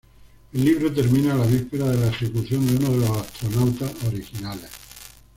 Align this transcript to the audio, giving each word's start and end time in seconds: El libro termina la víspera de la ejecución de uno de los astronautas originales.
El 0.51 0.65
libro 0.65 0.91
termina 0.91 1.35
la 1.35 1.45
víspera 1.45 1.85
de 1.89 1.99
la 1.99 2.07
ejecución 2.07 2.65
de 2.65 2.75
uno 2.75 2.89
de 2.89 2.97
los 3.07 3.17
astronautas 3.19 3.91
originales. 4.07 4.71